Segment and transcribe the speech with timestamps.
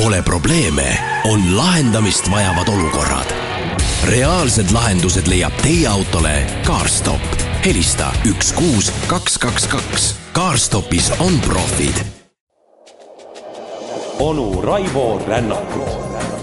[0.00, 3.26] Pole probleeme, on lahendamist vajavad olukorrad.
[4.04, 7.20] reaalsed lahendused leiab teie autole CarStop.
[7.64, 10.16] helista üks kuus kaks kaks kaks.
[10.32, 11.94] CarStopis on profid.
[14.18, 16.39] onu Raivo Rännakut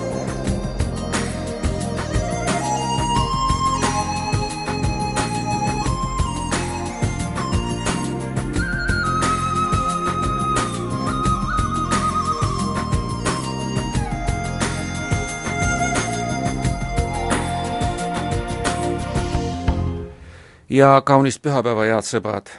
[20.78, 22.52] ja kaunist pühapäeva, head sõbrad.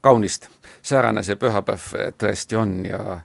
[0.00, 0.46] kaunist,
[0.82, 1.90] säärane see pühapäev
[2.22, 3.20] tõesti on ja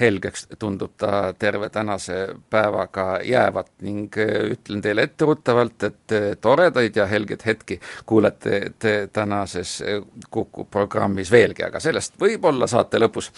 [0.00, 2.16] helgeks tundub ta terve tänase
[2.50, 4.12] päevaga jäävat ning
[4.50, 9.82] ütlen teile etteruttavalt, et toredaid ja helgeid hetki kuulete te tänases
[10.30, 13.30] Kuku programmis veelgi, aga sellest võib-olla saate lõpus.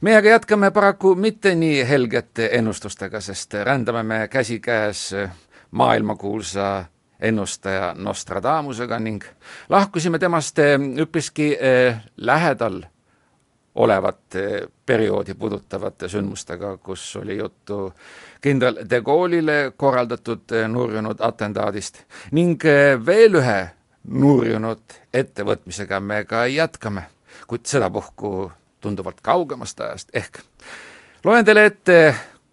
[0.00, 5.14] meie aga jätkame paraku mitte nii helgete ennustustega, sest rändame me käsikäes
[5.70, 6.84] maailmakuulsa
[7.20, 9.24] ennustaja Nostradamusega ning
[9.68, 12.82] lahkusime temast eh, üpriski eh, lähedal
[13.74, 17.92] olevat eh, perioodi puudutavate sündmustega, kus oli juttu
[18.40, 22.64] kindral de Gaulle'ile korraldatud nurjunud atentaadist ning
[23.06, 23.60] veel ühe
[24.08, 27.04] nurjunud ettevõtmisega me ka jätkame,
[27.46, 30.40] kuid sedapuhku tunduvalt kaugemast ajast, ehk
[31.24, 31.98] loen teile ette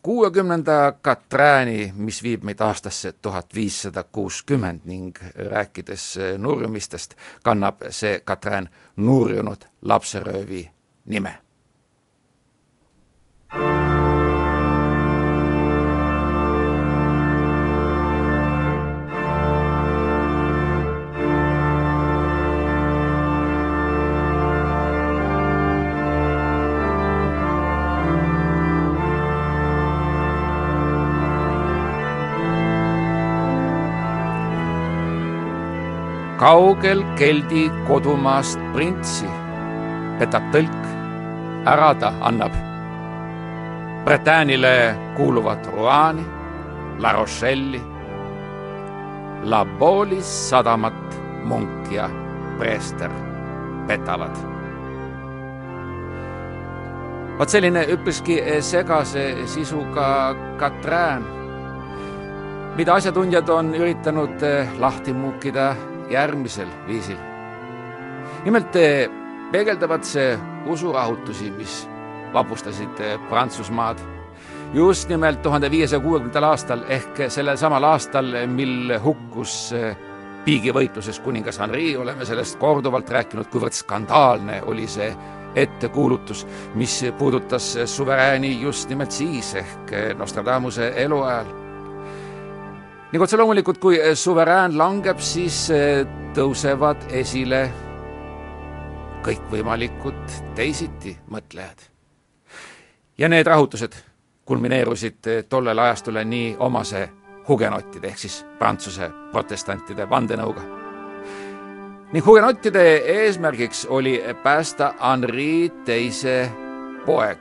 [0.01, 8.69] kuuekümnenda Katrääni, mis viib meid aastasse tuhat viissada kuuskümmend ning rääkides nurjumistest, kannab see Katrään
[8.95, 10.69] nurjunud lapseröövi
[11.05, 11.46] nime
[36.38, 39.25] kaugel keldi kodumaast printsi
[40.20, 40.83] petab tõlk,
[41.70, 42.53] ära ta annab.
[44.05, 44.73] Bretagnile
[45.17, 46.25] kuuluvat Rouani,
[47.02, 47.81] La Rochelle'i,
[49.49, 52.09] La Boolis sadamat Munk ja
[52.59, 53.11] preester
[53.87, 54.37] petavad.
[57.37, 61.21] vot selline üpriski segase sisuga Katrään,
[62.77, 64.42] mida asjatundjad on üritanud
[64.81, 65.75] lahti muukida
[66.09, 67.17] järgmisel viisil.
[68.45, 69.09] nimelt eh,
[69.51, 71.87] peegeldavad see usurahutusi, mis
[72.33, 73.99] vapustasid eh, Prantsusmaad
[74.73, 79.97] just nimelt tuhande viiesaja kuuekümnendal aastal ehk sellel samal aastal, mil hukkus eh,
[80.45, 85.09] piigivõitluses kuningas Henri, oleme sellest korduvalt rääkinud, kuivõrd skandaalne oli see
[85.55, 86.45] ettekuulutus,
[86.75, 91.67] mis puudutas suverääni just nimelt siis ehk Nostradamuse eluajal
[93.11, 96.03] ning otse loomulikult, kui eh, suverään langeb, siis eh,
[96.35, 97.69] tõusevad esile
[99.23, 100.19] kõikvõimalikud
[100.55, 101.79] teisitimõtlejad.
[103.17, 103.95] ja need rahutused
[104.45, 107.09] kulmineerusid eh, tollel ajastul nii omase
[107.47, 110.61] hugenottide ehk siis Prantsuse protestantide vandenõuga.
[112.11, 116.51] ning hugenottide eesmärgiks oli päästa Henri teise
[117.05, 117.39] poeg,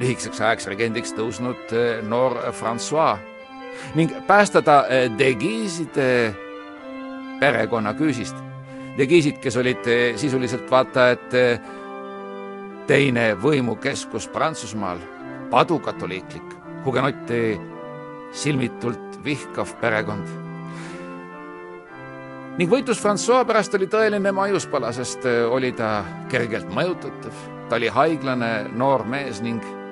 [0.00, 1.68] lühikeseks ajaks regendiks tõusnud
[2.08, 3.33] noor Francois
[3.94, 6.34] ning päästa ta eh, Degiiside
[7.40, 8.36] perekonna küüsist.
[8.98, 11.60] Degiisid, kes olid eh, sisuliselt vaata et eh,
[12.86, 14.98] teine võimukeskus Prantsusmaal,
[15.50, 17.60] padukatoliiklik, hugenotti
[18.32, 20.40] silmitult vihkav perekond.
[22.58, 27.32] ning võitlus Francois pärast oli tõeline maiuspala, sest oli ta kergelt mõjutatav,
[27.68, 29.83] ta oli haiglane noor mees ning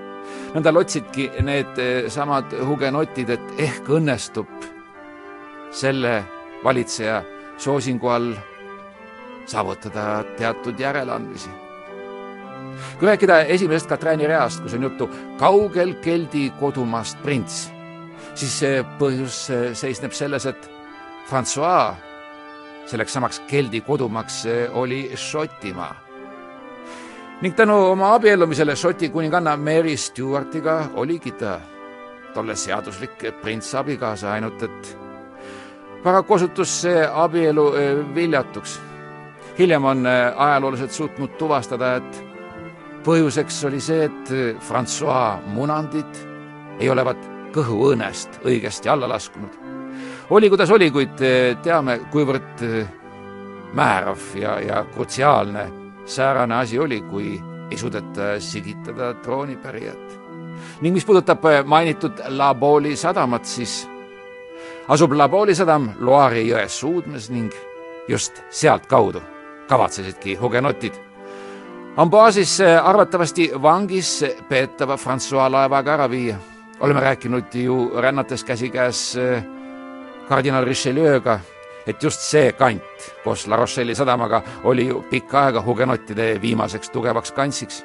[0.52, 4.48] nõnda lotsidki needsamad eh, hugenotid, et ehk õnnestub
[5.72, 6.18] selle
[6.64, 7.22] valitseja
[7.60, 8.32] soosingu all
[9.48, 11.50] saavutada teatud järeleandmisi.
[12.98, 17.70] kui rääkida esimesest Katrääni reast, kus on juttu kaugel keldi kodumaast prints,
[18.34, 20.70] siis see põhjus eh, seisneb selles, et
[21.28, 21.96] Francois
[22.87, 26.01] selleks samaks keldi kodumaaks eh, oli Šotimaa
[27.42, 31.56] ning tänu oma abiellumisele Šoti kuninganna Mary Stewartiga oligi ta
[32.34, 34.92] tolle seaduslik prints abikaasa, ainult et
[36.04, 38.80] paraku osutus see abielu eh, viljatuks.
[39.58, 42.22] hiljem on eh, ajaloolased suutnud tuvastada, et
[43.04, 46.24] põhjuseks oli see, et eh, Francois munandid
[46.78, 49.58] ei olevat kõhuõõnest õigesti alla laskunud.
[50.30, 51.18] oli, kuidas oli, kuid
[51.62, 52.66] teame, kuivõrd
[53.74, 60.20] määrav ja, ja krutsiaalne säärane asi oli, kui ei suudeta sigitada troonipärijat.
[60.81, 63.88] ning mis puudutab mainitud La Bauli sadamat, siis
[64.88, 67.52] asub La Bauli sadam Loari jõe suudmes ning
[68.08, 69.22] just sealtkaudu
[69.69, 71.12] kavatsesidki hugenotid
[71.96, 76.37] Ambaasis arvatavasti vangis peetava Francois laevaga ära viia.
[76.81, 79.44] oleme rääkinud ju rännates käsikäes eh,
[80.28, 81.38] kardinal Richelieu'ga,
[81.87, 82.82] et just see kant
[83.25, 87.84] koos La Rochelle'i sadamaga oli ju pikka aega hugenottide viimaseks tugevaks kantsiks.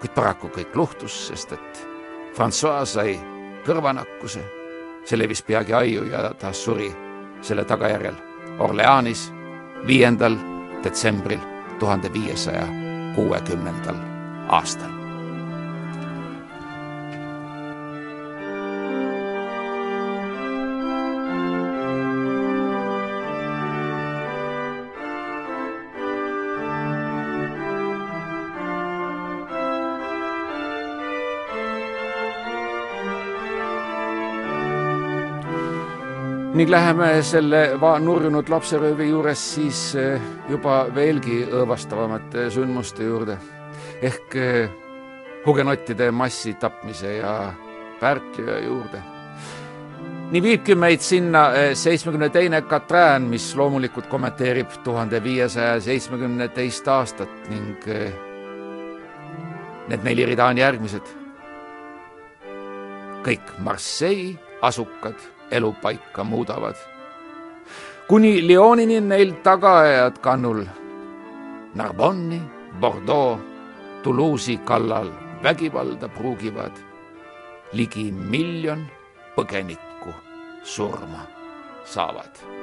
[0.00, 1.86] kuid paraku kõik luhtus, sest et
[2.34, 3.14] Francois sai
[3.64, 4.42] kõrvanakkuse,
[5.04, 6.90] see levis peagi aiu ja ta suri
[7.40, 8.14] selle tagajärjel
[8.58, 9.32] Orleanis
[9.86, 10.36] viiendal
[10.84, 11.40] detsembril
[11.78, 12.66] tuhande viiesaja
[13.14, 13.96] kuuekümnendal
[14.48, 14.95] aastal.
[36.56, 37.58] Ning läheme selle
[38.00, 43.36] nurjunud lapseröövi juures siis eh, juba veelgi õõvastavamate sündmuste juurde
[44.00, 44.70] ehk eh,
[45.44, 47.34] hugenottide massitapmise ja
[48.00, 49.02] Pärtliöö juurde.
[50.32, 56.88] nii viibki meid sinna eh, seitsmekümne teine Katrään, mis loomulikult kommenteerib tuhande viiesaja seitsmekümne teist
[56.88, 57.84] aastat ning
[59.88, 61.16] need neli rida on järgmised.
[63.28, 66.76] kõik Marseille asukad elupaika muudavad.
[68.08, 70.64] kuni Lyonini neil tagaajad kannul
[71.74, 72.40] Narbonni,
[72.80, 73.40] Bordeaux,
[74.02, 75.10] Toulouse'i kallal
[75.42, 76.72] vägivalda pruugivad
[77.72, 78.86] ligi miljon
[79.36, 80.14] põgenikku
[80.62, 81.26] surma
[81.84, 82.56] saavad.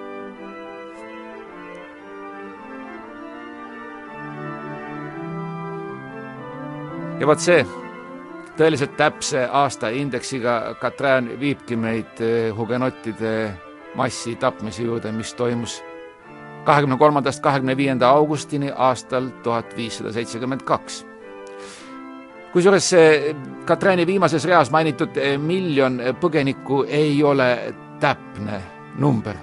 [7.19, 7.82] ja vot see
[8.57, 13.53] tõeliselt täpse aastaindeksiga Katrin viibki meid eh, hugenottide
[13.95, 15.79] massi tapmise juurde, mis toimus
[16.65, 21.05] kahekümne kolmandast kahekümne viienda augustini aastal tuhat viissada seitsekümmend kaks.
[22.53, 22.91] kusjuures
[23.65, 28.61] Katrini viimases reas mainitud eh, miljon põgenikku ei ole täpne
[28.99, 29.35] number.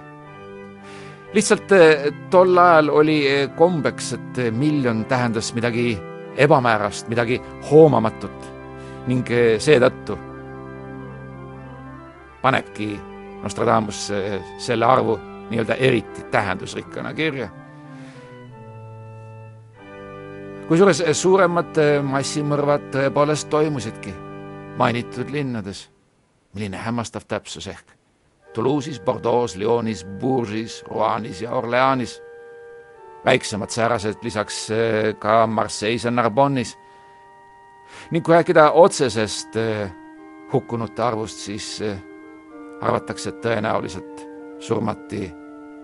[1.35, 3.25] lihtsalt eh, tol ajal oli
[3.56, 5.99] kombeks, et miljon tähendas midagi
[6.37, 8.60] ebamäärast, midagi hoomamatut
[9.08, 10.17] ning eh, seetõttu
[12.43, 12.93] panebki
[13.41, 15.17] Nostradamus eh, selle arvu
[15.50, 17.49] nii-öelda eriti tähendusrikkana kirja.
[20.69, 24.14] kusjuures eh, suuremad massimõrvad tõepoolest toimusidki
[24.76, 25.88] mainitud linnades.
[26.55, 27.96] milline hämmastav täpsus ehk
[28.53, 32.23] Toulouse'is, Bordeaux's, Lyonis, Bourges, Roanis ja Orleanis.
[33.25, 34.69] väiksemad säärased lisaks
[35.19, 36.76] ka Marseille's ja Narbonne'is
[38.11, 39.91] ning kui rääkida otsesest eh,
[40.53, 41.99] hukkunute arvust, siis eh,
[42.81, 44.25] arvatakse, et tõenäoliselt
[44.59, 45.31] surmati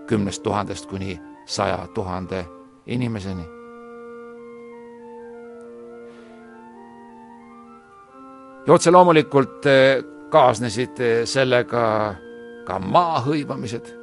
[0.07, 2.45] kümnest tuhandest kuni saja tuhande
[2.85, 3.47] inimeseni.
[8.67, 12.15] ja otse loomulikult eh, kaasnesid sellega
[12.67, 13.93] ka maa hõivamised.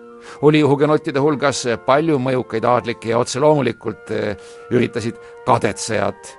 [0.43, 4.09] oli hugenottide hulgas palju mõjukaid aadlikke ja otse loomulikult
[4.73, 6.33] üritasid kadetsejad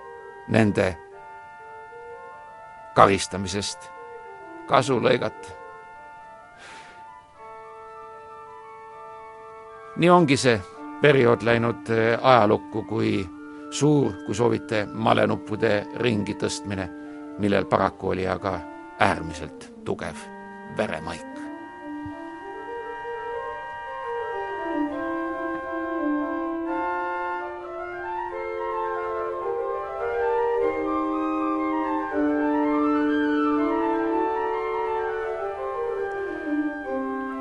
[0.50, 0.96] nende
[2.96, 3.92] karistamisest
[4.68, 5.54] kasu lõigata.
[9.96, 10.58] nii ongi see
[11.02, 13.30] periood läinud äh, ajalukku kui
[13.72, 16.90] suur, kui soovite, malenuppude ringi tõstmine,
[17.40, 18.60] millel paraku oli aga
[19.00, 20.20] äärmiselt tugev
[20.78, 21.35] veremaik.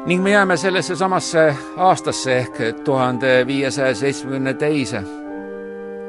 [0.06, 5.02] Ning me jääme sellesse samasse aastasse ehk tuhande viiesaja seitsmekümne teise.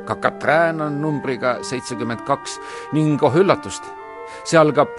[0.06, 2.60] ka Katrin on numbriga seitsekümmend kaks
[2.94, 3.84] ning oh üllatust,
[4.44, 4.90] see algab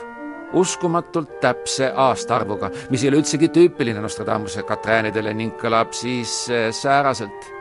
[0.53, 7.53] uskumatult täpse aastaarvuga, mis ei ole üldsegi tüüpiline Nostradamuse Katrinidele ning kõlab siis eh, sääraselt.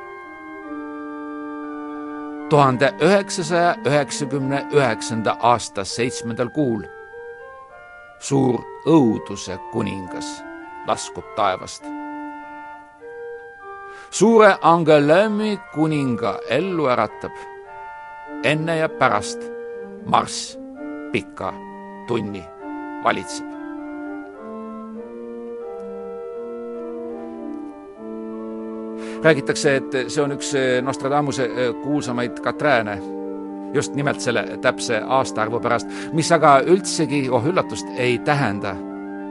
[2.50, 6.84] tuhande üheksasaja üheksakümne üheksanda aasta seitsmendal kuul
[8.20, 10.55] suur õuduse kuningas
[10.88, 11.84] laskub taevast.
[14.10, 17.32] suure Angelemi kuninga ellu äratab
[18.44, 19.40] enne ja pärast
[20.06, 20.60] Marss
[21.12, 21.54] pika
[22.08, 22.44] tunni
[23.04, 23.56] valitseb.
[29.24, 30.52] räägitakse, et see on üks
[30.82, 31.50] Nostradamuse
[31.84, 33.00] kuulsamaid Katrääne
[33.74, 38.76] just nimelt selle täpse aastaarvu pärast, mis aga üldsegi, oh üllatust, ei tähenda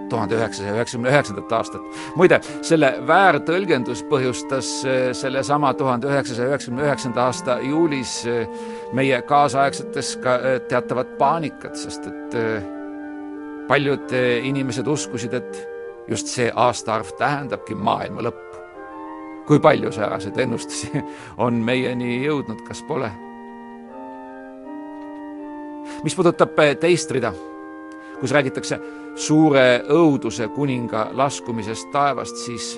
[0.08, 1.82] tuhande üheksasaja üheksakümne üheksandat aastat.
[2.16, 8.48] muide, selle väärtõlgendus põhjustas eh, sellesama tuhande üheksasaja üheksakümne üheksanda aasta juulis eh,
[8.92, 12.38] meie kaasaegsetes ka eh, teatavat paanikat, sest et
[13.68, 14.12] paljud
[14.44, 15.60] inimesed uskusid, et
[16.10, 18.60] just see aastaarv tähendabki maailma lõppu.
[19.46, 21.04] kui palju sääraseid ennustusi
[21.46, 23.10] on meieni jõudnud, kas pole?
[26.04, 27.32] mis puudutab teist rida
[28.24, 28.78] kus räägitakse
[29.20, 32.70] suure õuduse kuninga laskumisest taevast, siis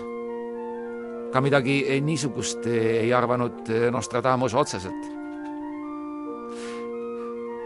[1.31, 5.07] ka midagi niisugust ei arvanud Nostradamus otseselt.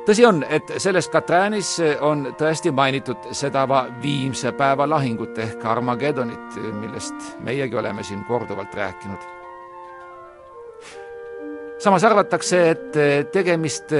[0.05, 1.73] tõsi on, et selles Katräänis
[2.05, 3.65] on tõesti mainitud seda
[4.03, 9.29] viimse päeva lahingut ehk Armageddonit, millest meiegi oleme siin korduvalt rääkinud.
[11.79, 13.95] samas arvatakse, et tegemist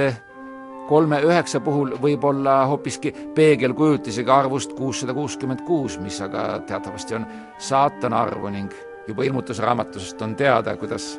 [0.91, 7.27] kolme üheksa puhul võib olla hoopiski peegelkujutisega arvust kuussada kuuskümmend kuus, mis aga teatavasti on
[7.63, 8.73] saatana arvu ning
[9.07, 11.13] juba ilmutusraamatusest on teada, kuidas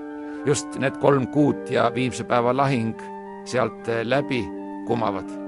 [0.45, 3.00] just need kolm kuud ja viimse päeva lahing
[3.49, 4.45] sealt läbi
[4.87, 5.41] kumavad.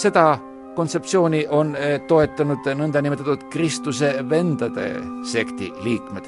[0.00, 0.38] seda
[0.74, 4.92] kontseptsiooni on eh, toetanud nõndanimetatud Kristuse vendade
[5.26, 6.24] sekti liikmed.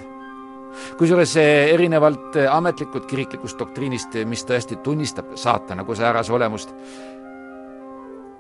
[0.99, 6.75] kusjuures eh, erinevalt eh, ametlikult kiriklikust doktriinist, mis tõesti tunnistab saatana kui säärase olemust,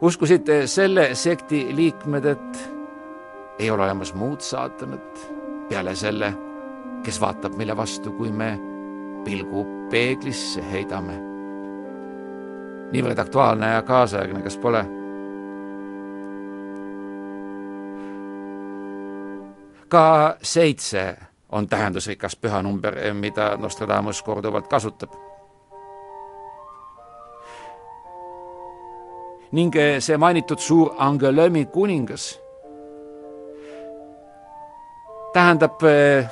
[0.00, 2.62] uskusid selle sekti liikmed, et
[3.58, 5.26] ei ole olemas muud saatanat
[5.68, 6.32] peale selle,
[7.04, 8.56] kes vaatab meile vastu, kui me
[9.24, 11.20] pilgu peeglisse heidame.
[12.92, 15.01] niivõrd aktuaalne ja kaasaegne, kas pole?
[19.92, 21.16] Ka seitse
[21.52, 25.12] on tähendusrikas pühanumber, mida Nostradamus korduvalt kasutab.
[29.52, 32.40] ning see mainitud suur Angelömi kuningas
[35.32, 36.24] tähendab eh,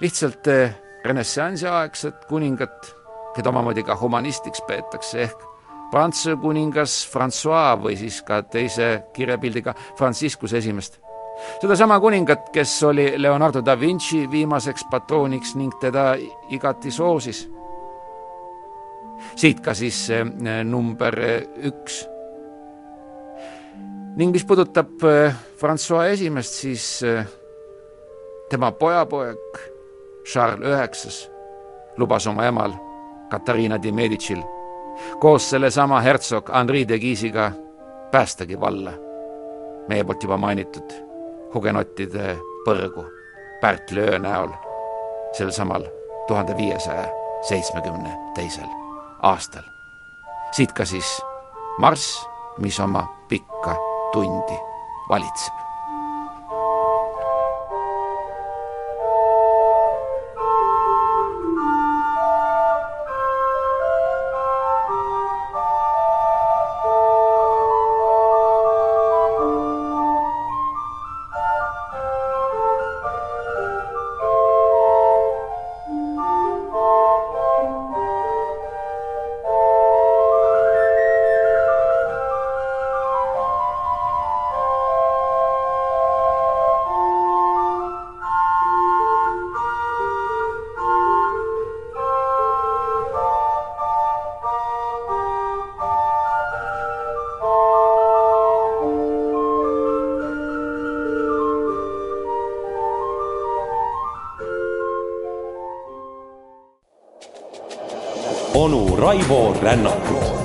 [0.00, 0.72] lihtsalt eh,
[1.04, 2.94] renessansi aegset kuningat,
[3.36, 5.44] keda omamoodi ka humanistiks peetakse, ehk
[5.90, 10.96] Prantsuse kuningas Francois või siis ka teise kirjapildiga Franciscus esimest
[11.60, 16.14] sedasama kuningat, kes oli Leonardo da Vinci viimaseks patrooniks ning teda
[16.48, 17.48] igati soosis.
[19.36, 20.08] siit ka siis
[20.64, 21.14] number
[21.56, 22.06] üks.
[24.16, 27.04] ning mis puudutab äh, Francois esimest, siis
[28.50, 29.58] tema pojapoeg
[30.32, 31.30] Charles Üheksas
[31.96, 32.72] lubas oma emal
[33.30, 34.42] Katariina de Medicil
[35.20, 37.50] koos sellesama hertsog Henri de Guise'iga
[38.10, 38.92] päästagi valla
[39.88, 41.05] meie poolt juba mainitud
[41.54, 43.04] hugenottide põrgu
[43.60, 44.50] Pärtli öö näol
[45.32, 45.84] sel samal
[46.26, 47.08] tuhande viiesaja
[47.48, 48.68] seitsmekümne teisel
[49.22, 49.62] aastal.
[50.52, 51.22] siit ka siis
[51.78, 52.26] marss,
[52.58, 53.76] mis oma pikka
[54.12, 54.58] tundi
[55.08, 55.65] valitseb.
[109.06, 110.35] Raivo Rännakut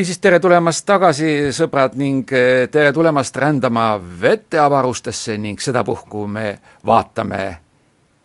[0.00, 6.46] niisiis, tere tulemast tagasi, sõbrad, ning eh, tere tulemast rändama veteavarustesse ning sedapuhku me
[6.86, 7.42] vaatame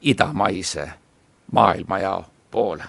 [0.01, 0.87] idamaise
[1.51, 2.83] maailmajao poole.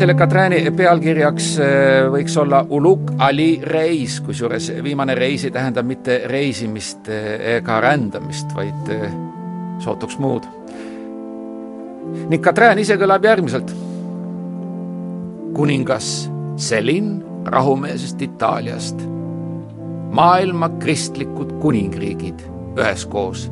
[0.00, 1.66] Selle Katrääni pealkirjaks äh,
[2.08, 8.54] võiks olla Uluk Ali reis, kusjuures viimane reis ei tähenda mitte reisimist äh, ega rändamist,
[8.56, 9.10] vaid äh,
[9.84, 10.46] sootuks muud.
[12.32, 13.74] ning Katrään ise kõlab järgmiselt.
[15.52, 17.10] kuningas Selin
[17.44, 19.02] rahumeelsest Itaaliast,
[20.16, 22.40] maailma kristlikud kuningriigid
[22.78, 23.50] üheskoos.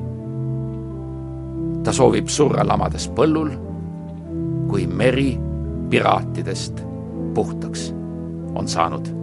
[1.85, 3.53] ta soovib surra lamades põllul,
[4.73, 5.48] kui meri
[5.91, 6.83] piraatidest
[7.35, 7.95] puhtaks
[8.55, 9.19] on saanud.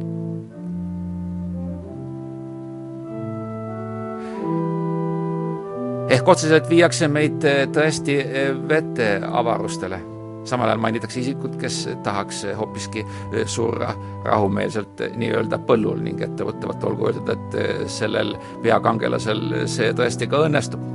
[6.10, 10.02] ehk otseselt viiakse meid eh, tõesti eh, veteavarustele.
[10.46, 13.06] samal ajal mainitakse isikut, kes tahaks eh, hoopiski
[13.46, 13.90] surra
[14.24, 20.86] rahumeelselt nii-öelda põllul ning ettevõttavalt olgu öeldud, et sellel peakangelasel see tõesti ka õnnestub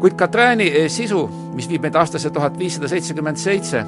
[0.00, 1.22] kuid Katrääni sisu,
[1.56, 3.84] mis viib meid aastasse tuhat viissada seitsekümmend seitse,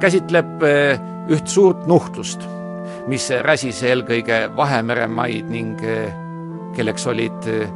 [0.00, 1.00] käsitleb eh,
[1.32, 2.44] üht suurt nuhtlust,
[3.10, 6.12] mis räsis eelkõige Vahemere maid ning eh,
[6.76, 7.68] kelleks olid eh,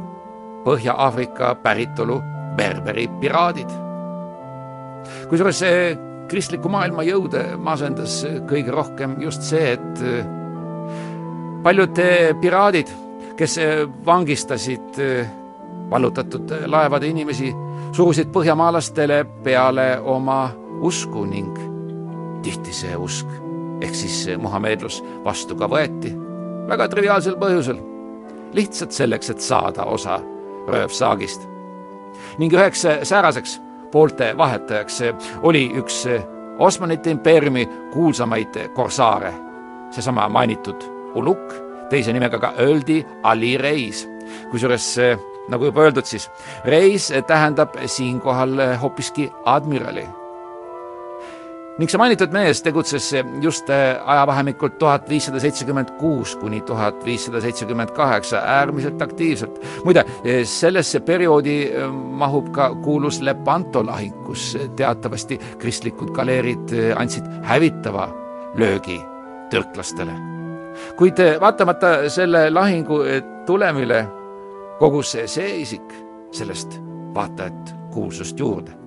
[0.63, 2.21] Põhja-Aafrika päritolu
[2.55, 3.71] berberi piraadid.
[5.27, 5.59] kusjuures
[6.31, 9.99] kristliku maailma jõude masendas kõige rohkem just see, et
[11.65, 11.99] paljud
[12.39, 12.93] piraadid,
[13.35, 13.57] kes
[14.05, 15.01] vangistasid
[15.91, 17.51] vallutatud laevade inimesi,
[17.91, 20.45] surusid põhjamaalastele peale oma
[20.79, 21.72] usku ning
[22.43, 23.27] tihti see usk
[23.83, 26.13] ehk siis muhamedlus vastu ka võeti.
[26.67, 27.79] väga triviaalsel põhjusel,
[28.55, 30.19] lihtsalt selleks, et saada osa
[30.67, 31.41] röövsaagist.
[32.37, 33.59] ning üheks sääraseks
[33.91, 35.01] poolte vahetajaks
[35.41, 36.05] oli üks
[36.59, 39.33] Osmanite impeeriumi kuulsamaid korsaare,
[39.91, 40.83] seesama mainitud
[41.15, 41.53] Uluk,
[41.89, 44.09] teise nimega ka öeldi Ali Reis.
[44.51, 44.97] kusjuures
[45.49, 46.29] nagu juba öeldud, siis
[46.65, 50.07] reis tähendab siinkohal hoopiski admirali
[51.77, 53.07] ning see mainitud mees tegutses
[53.41, 59.57] just äh, ajavahemikul tuhat viissada seitsekümmend kuus kuni tuhat viissada seitsekümmend kaheksa äärmiselt aktiivselt.
[59.85, 60.05] muide,
[60.45, 68.09] sellesse perioodi äh, mahub ka kuulus Lepanto lahing, kus teatavasti kristlikud galeerid äh, andsid hävitava
[68.55, 69.01] löögi
[69.49, 70.13] türklastele.
[70.97, 73.01] kuid vaatamata selle lahingu
[73.45, 74.05] tulemile
[74.79, 75.93] kogus see isik
[76.31, 76.79] sellest
[77.17, 78.82] vaatajat kuulsust juurde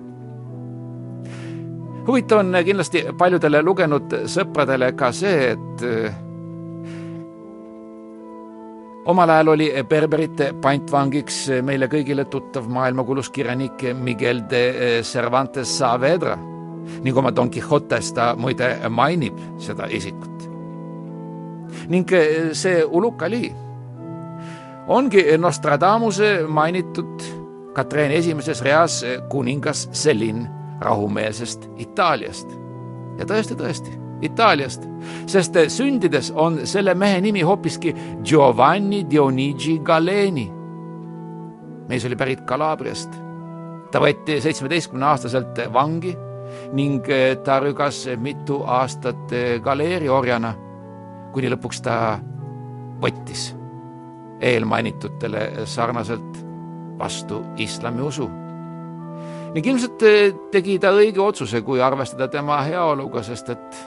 [2.07, 6.15] huvitav on kindlasti paljudele lugenud sõpradele ka see, et äh,
[9.11, 14.63] omal ajal oli berberite pantvangiks meile kõigile tuttav maailmakuulus kirjanik Miguel de
[15.03, 16.37] Cervantes Saavedra
[17.03, 20.47] ning oma Don Quixotes ta muide mainib seda isikut.
[21.89, 23.51] ning äh, see Ulukali
[24.87, 27.33] ongi Nostradamuse mainitud
[27.75, 30.47] Katrin esimeses reas kuningas Selin
[30.81, 32.51] rahumeelsest Itaaliast.
[33.17, 34.83] ja tõesti, tõesti, Itaaliast,
[35.29, 40.51] sest sündides on selle mehe nimi hoopiski Giovanni Dionigi Galeni.
[41.87, 43.09] mees oli pärit Kalabriast.
[43.91, 46.15] ta võeti seitsmeteistkümne aastaselt vangi
[46.73, 47.05] ning
[47.43, 49.31] ta rügas mitu aastat
[49.63, 50.53] galeeriorjana,
[51.33, 52.19] kuni lõpuks ta
[53.01, 53.55] võttis
[54.41, 56.45] eelmainitutele sarnaselt
[56.97, 58.29] vastu islamiusu
[59.53, 60.03] ning ilmselt
[60.51, 63.79] tegi ta õige otsuse, kui arvestada tema heaoluga, sest et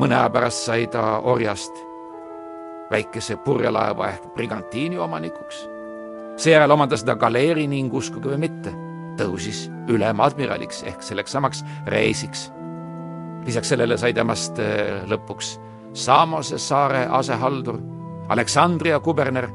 [0.00, 1.72] mõne aja pärast sai ta orjast
[2.90, 5.68] väikese purjelaeva ehk brigantiini omanikuks.
[6.36, 8.72] seejärel omandas ta galeeri ning uskuge või mitte,
[9.20, 12.50] tõusis ülemadmiraliks ehk selleks samaks reisiks.
[13.46, 15.58] lisaks sellele sai temast eh, lõpuks
[15.92, 17.80] Samose saare asehaldur,
[18.28, 19.48] Aleksandria kuberner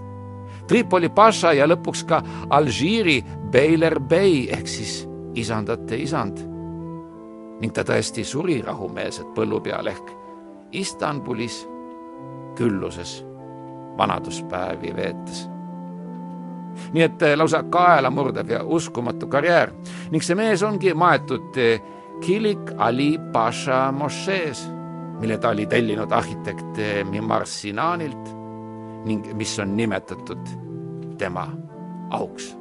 [0.67, 3.19] Tripoli paša ja lõpuks ka Alžiiri
[3.51, 5.04] Beiler Bey ehk siis
[5.36, 6.38] isandate isand.
[7.56, 10.10] ning ta tõesti suri rahumeelselt põllu peal ehk
[10.75, 11.62] Istanbulis
[12.56, 13.23] külluses
[13.97, 15.49] vanaduspäevi veetes.
[16.93, 19.71] nii et eh, lausa kaelamurdev ja uskumatu karjäär
[20.12, 21.82] ning see mees ongi maetud eh,
[22.21, 24.62] Kilik Ali Pasha mošees,
[25.19, 28.35] mille ta oli tellinud arhitekt eh, Mimar Sinanilt
[29.06, 30.54] ning mis on nimetatud
[31.18, 31.48] tema
[32.10, 32.56] auks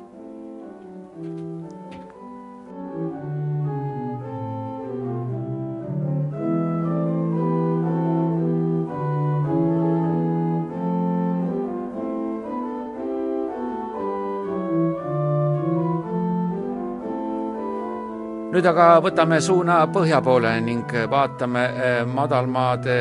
[18.54, 22.98] nüüd aga võtame suuna põhja poole ning vaatame eh, madalmaade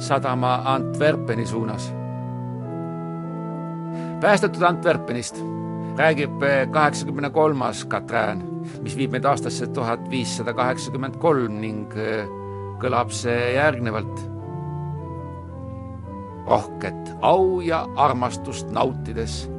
[0.00, 1.90] sadama Antwerpeni suunas.
[4.20, 5.38] Päästetud Antwerpenist
[5.98, 8.42] räägib eh, kaheksakümne kolmas Katrin,
[8.82, 12.26] mis viib meid aastasse tuhat viissada kaheksakümmend kolm ning eh,
[12.82, 14.26] kõlab see järgnevalt.
[16.48, 19.50] rohket au ja armastust nautides.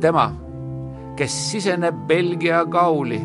[0.00, 0.32] tema,
[1.16, 3.20] kes siseneb Belgia kauli,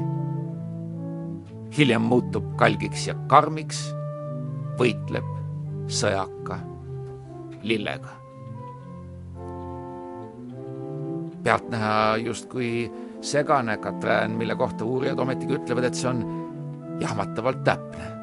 [1.78, 3.94] hiljem muutub kalgiks ja karmiks,
[4.80, 5.26] võitleb
[5.88, 6.60] sõjaka
[7.64, 8.19] lillega.
[11.44, 16.24] Pealtnäha justkui segane Katrin, mille kohta uurijad ometigi ütlevad, et see on
[17.00, 18.16] jahmatavalt täpne.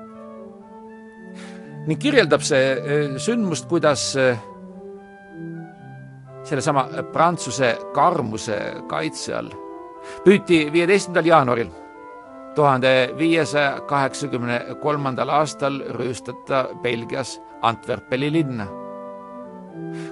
[1.87, 4.39] ning kirjeldab see eh, sündmust, kuidas eh,
[6.45, 8.59] sellesama Prantsuse karmuse
[8.91, 9.53] kaitse all
[10.25, 11.71] püüti viieteistkümnendal jaanuaril
[12.57, 18.67] tuhande viiesaja kaheksakümne kolmandal aastal rüüstada Belgias Antwerpeni linna.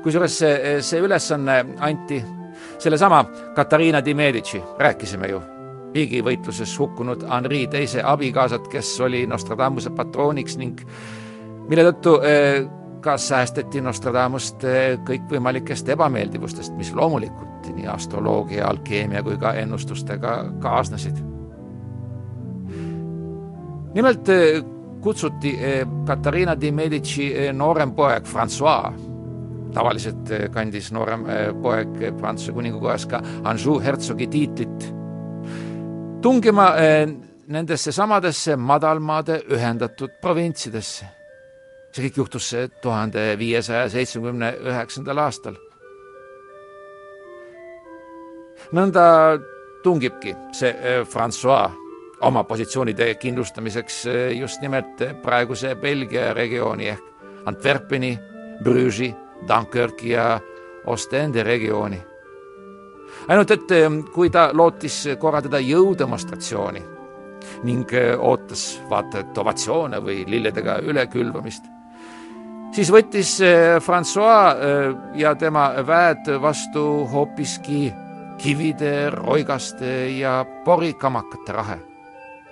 [0.02, 2.22] kusjuures see, see ülesanne anti
[2.78, 5.42] sellesama Katariina di Medici, rääkisime ju,
[5.94, 10.80] riigivõitluses hukkunud Henri teise abikaasat, kes oli Nostradamuse patrooniks ning
[11.68, 12.64] mille tõttu eh,
[13.04, 21.22] ka säästeti Nostradamust eh, kõikvõimalikest ebameeldivustest, mis loomulikult nii astroloogia, alkeemia kui ka ennustustega kaasnesid.
[23.94, 24.62] nimelt eh,
[25.00, 25.52] kutsuti
[26.06, 29.03] Katariina di Medici noorem poeg Francois
[29.74, 34.88] tavaliselt eh, kandis noorem eh, poeg Prantsuse kuningakojas ka Anjou hertsogi tiitlit,
[36.22, 37.04] tungima eh,
[37.54, 41.10] nendesse samadesse madalmaade ühendatud provintsidesse.
[41.94, 42.48] see kõik juhtus
[42.82, 45.54] tuhande viiesaja seitsmekümne üheksandal aastal.
[48.72, 49.38] nõnda
[49.84, 50.72] tungibki see
[51.04, 51.70] Francois
[52.20, 54.06] oma positsioonide kindlustamiseks
[54.40, 57.12] just nimelt praeguse Belgia regiooni ehk
[57.46, 58.18] Antwerpeni,
[58.64, 59.12] Brüži
[59.48, 60.40] Dunkirki ja
[60.86, 62.02] Ostende regiooni.
[63.28, 66.82] ainult et eh, kui ta lootis korraldada jõudemonstratsiooni
[67.64, 71.64] ning eh, ootas vaata et ovatsioone või lilledega ülekülvamist,
[72.76, 74.60] siis võttis eh, Francois
[75.16, 77.88] ja tema väed vastu hoopiski
[78.38, 81.80] kivide, roigaste ja porikamakate rahe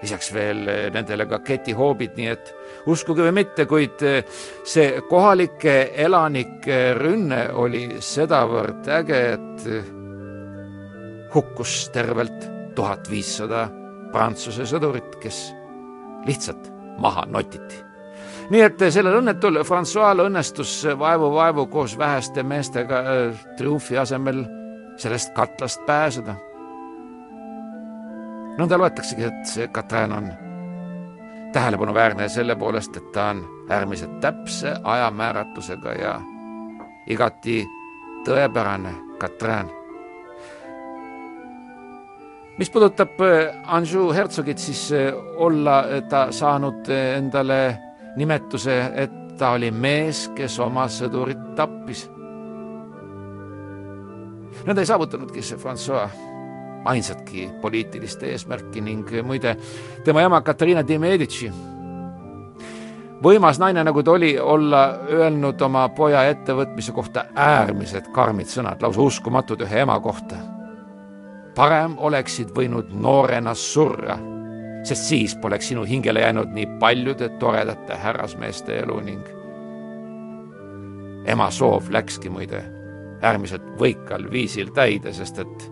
[0.03, 2.55] lisaks veel nendele ka ketihoobid, nii et
[2.87, 4.25] uskuge või mitte, kuid eh,
[4.65, 9.93] see kohalike elanike rünne oli sedavõrd äge, et eh,
[11.35, 13.69] hukkus tervelt tuhat viissada
[14.13, 15.47] Prantsuse sõdurit, kes
[16.27, 16.69] lihtsalt
[17.01, 17.79] maha notiti.
[18.53, 23.03] nii et sellel õnnetul Francois'l õnnestus vaevu-vaevu koos väheste meestega
[23.57, 24.45] triumfi asemel
[25.01, 26.37] sellest katlast pääseda
[28.59, 30.33] nõnda loetaksegi, et see Katrin on
[31.53, 36.21] tähelepanuväärne selle poolest, et ta on äärmiselt täpse ajamääratlusega ja
[37.07, 37.67] igati
[38.25, 39.71] tõepärane Katrin.
[42.59, 47.79] mis puudutab äh, Anjou hertsogit, siis äh, olla ta saanud äh, endale
[48.17, 52.11] nimetuse, et ta oli mees, kes oma sõdurit tappis.
[54.65, 56.32] nõnda ei saavutanudki see Francois
[56.85, 59.57] ainsatki poliitilist eesmärki ning muide,
[60.05, 61.51] tema ema Katariina di Medici,
[63.23, 69.01] võimas naine, nagu ta oli, olla öelnud oma poja ettevõtmise kohta äärmiselt karmid sõnad, lausa
[69.01, 70.37] uskumatud ühe ema kohta.
[71.55, 74.17] parem oleksid võinud noorena surra,
[74.85, 79.27] sest siis poleks sinu hingele jäänud nii paljude toredate härrasmeeste elu ning
[81.27, 82.65] ema soov läkski muide
[83.23, 85.72] äärmiselt võikal viisil täide, sest et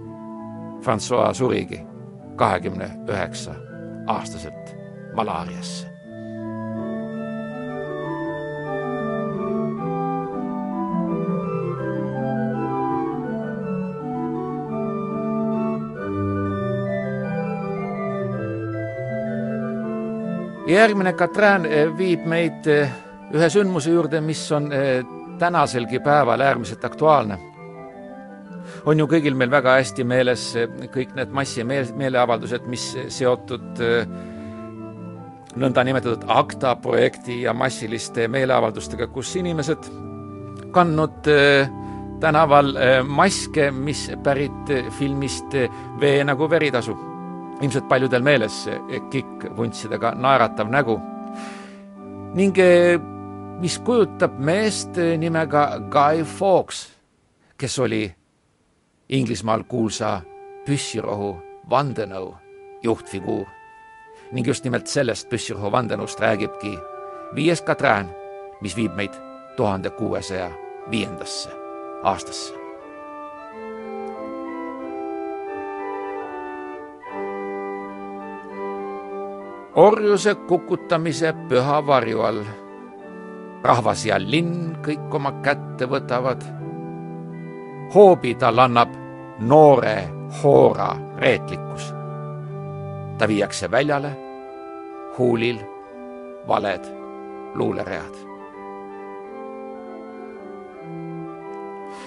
[0.82, 1.80] Francois surigi
[2.36, 3.54] kahekümne üheksa
[4.06, 4.76] aastaselt
[5.14, 5.90] malaariasse.
[20.70, 22.90] järgmine Katrin eh, viib meid eh,
[23.34, 25.02] ühe sündmuse juurde, mis on eh,
[25.38, 27.38] tänaselgi päeval äärmiselt aktuaalne
[28.84, 30.44] on ju kõigil meil väga hästi meeles
[30.94, 34.06] kõik need massimeeleavaldused, mis seotud äh,
[35.60, 39.90] nõndanimetatud ACTA projekti ja massiliste meeleavaldustega, kus inimesed
[40.70, 41.26] kandnud
[42.20, 42.74] tänaval
[43.08, 45.56] maske, mis pärit filmist
[46.00, 46.96] Vee nagu veritasu.
[47.60, 48.68] ilmselt paljudel meeles
[49.10, 51.00] kikkvuntsidega naeratav nägu.
[52.34, 52.56] ning
[53.60, 56.88] mis kujutab meest nimega Guy Fawkes,
[57.58, 58.14] kes oli
[59.10, 60.20] Inglismaal kuulsa
[60.66, 61.36] püssirohu
[61.70, 62.34] vandenõu
[62.82, 63.46] juhtfiguur.
[64.32, 66.78] ning just nimelt sellest püssirohu vandenõust räägibki
[67.34, 68.06] viies Katrin,
[68.60, 69.10] mis viib meid
[69.56, 70.50] tuhande kuuesaja
[70.90, 71.50] viiendasse
[72.02, 72.54] aastasse.
[79.74, 82.44] orjuse kukutamise püha varju all.
[83.62, 86.46] rahvas ja linn kõik oma kätte võtavad.
[87.94, 88.99] hoobi tal annab
[89.40, 90.08] noore
[90.42, 91.94] hoora reetlikkus.
[93.18, 94.16] ta viiakse väljale,
[95.18, 95.58] huulil
[96.48, 96.84] valed
[97.54, 98.14] luuleread.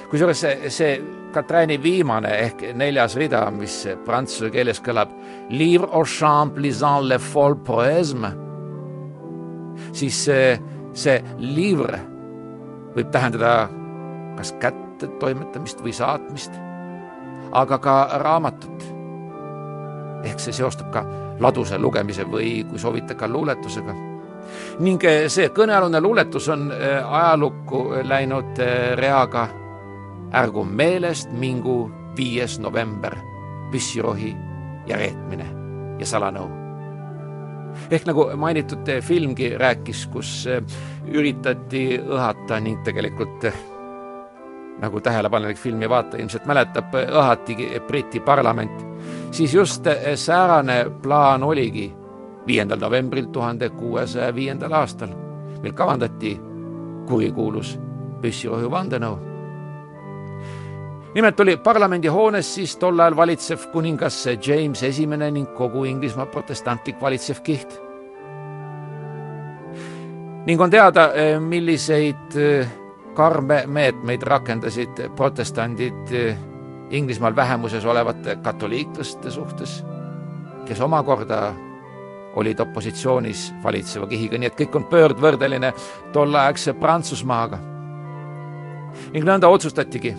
[0.10, 5.10] kusjuures see, see Katrääni viimane ehk neljas rida, mis prantsuse keeles kõlab
[9.94, 10.52] siis see,
[10.94, 11.98] see livre
[12.94, 13.56] võib tähendada
[14.38, 16.54] kas kättetoimetamist või saatmist,
[17.54, 18.84] aga ka raamatut.
[20.24, 21.04] ehk see seostub ka
[21.40, 23.96] laduse lugemise või kui soovite, ka luuletusega.
[24.80, 29.48] ning see kõnealune luuletus on äh, ajalukku läinud äh, reaga
[30.34, 33.16] ärgu meelest mingu viies november,
[33.72, 34.34] püssirohi
[34.88, 35.46] ja reetmine
[36.00, 36.50] ja salanõu.
[37.90, 40.62] ehk nagu mainitud filmgi rääkis, kus eh,
[41.10, 43.56] üritati õhata ning tegelikult eh,
[44.82, 48.86] nagu tähelepanelik filmi vaataja ilmselt mäletab, õhatigi Briti parlament,
[49.32, 51.94] siis just eh, säärane plaan oligi
[52.48, 55.14] viiendal novembril tuhande kuuesaja viiendal aastal,
[55.62, 56.40] mil kavandati
[57.08, 57.78] kurikuulus
[58.22, 59.34] püssirohu vandenõu
[61.16, 67.42] nimelt oli parlamendihoones siis tol ajal valitsev kuningas James Esimene ning kogu Inglismaa protestantlik valitsev
[67.44, 67.80] kiht.
[70.46, 72.68] ning on teada, eh, milliseid eh,
[73.16, 76.38] karme meetmeid rakendasid protestandid eh,
[76.94, 79.86] Inglismaal vähemuses olevate katoliiklaste suhtes,
[80.66, 81.54] kes omakorda
[82.36, 85.74] olid opositsioonis valitseva kihiga, nii et kõik on pöördvõrdeline
[86.14, 87.58] tolleaegse Prantsusmaaga.
[89.14, 90.14] ning nõnda otsustatigi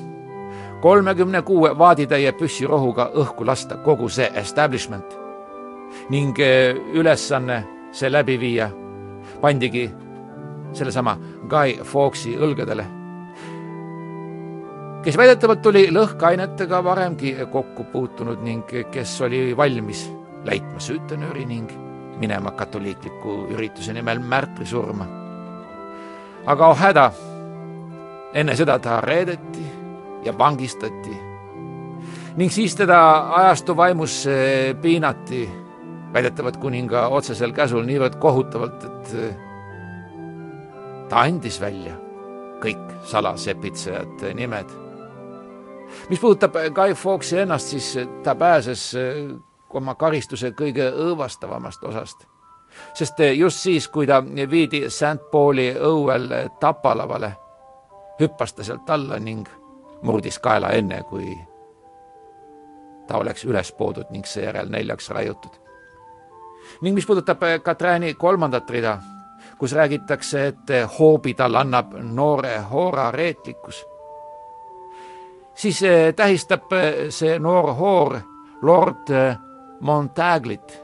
[0.80, 5.14] kolmekümne kuue vaaditäie püssirohuga õhku lasta kogu see establishment
[6.10, 8.70] ning eh, ülesanne see läbi viia
[9.40, 9.90] pandigi
[10.74, 11.16] sellesama
[11.48, 12.84] Guy Fawkesi õlgadele,
[15.04, 20.06] kes väidetavalt oli lõhkeainetega varemgi kokku puutunud ning kes oli valmis
[20.44, 21.72] läitma süütenööri ning
[22.20, 25.06] minema katoliikliku ürituse nimel märtrisurma.
[26.46, 27.10] aga oh häda,
[28.34, 29.64] enne seda ta reedeti
[30.24, 31.16] ja vangistati.
[32.36, 34.24] ning siis teda ajastu vaimus
[34.82, 35.48] piinati,
[36.12, 39.36] väidetavalt kuninga otsesel käsul niivõrd kohutavalt, et eh,
[41.14, 41.94] ta andis välja
[42.58, 44.66] kõik salasepitsejate nimed.
[46.10, 49.30] mis puudutab Guy Fawkesi ennast, siis ta pääses eh,
[49.70, 52.26] oma karistuse kõige õõvastavamast osast.
[52.94, 56.28] sest eh, just siis, kui ta viidi St Pauli õuel
[56.60, 57.32] tapalavale,
[58.20, 59.46] hüppas ta sealt alla ning
[60.02, 61.38] murdis kaela enne, kui
[63.06, 65.62] ta oleks üles poodud ning seejärel neljaks raiutud.
[66.82, 68.98] ning mis puudutab eh, Katrääni kolmandat rida,
[69.58, 73.84] kus räägitakse, et eh, hoobi tal annab noore hoora reetlikkus,
[75.54, 76.72] siis eh, tähistab
[77.08, 78.18] see noor hoor
[78.62, 79.12] lord
[79.80, 80.80] Montaglit,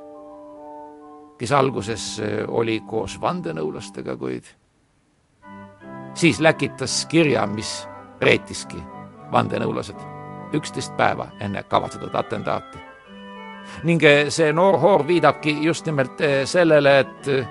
[1.39, 4.45] kes alguses oli koos vandenõulastega, kuid
[6.15, 7.89] siis läkitas kirja, mis
[8.21, 8.83] reetiski
[9.33, 9.97] vandenõulased
[10.53, 12.79] üksteist päeva enne kavatsetud atentaati.
[13.85, 17.47] ning eh, see noor hoor viidabki just nimelt eh, sellele, et eh,